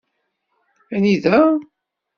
[0.95, 1.35] Anida?